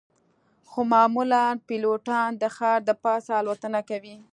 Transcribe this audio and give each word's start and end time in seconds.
خو 0.69 0.79
معمولاً 0.93 1.45
پیلوټان 1.67 2.29
د 2.37 2.43
ښار 2.55 2.79
د 2.85 2.91
پاسه 3.03 3.31
الوتنه 3.41 3.79
کوي 3.89 4.15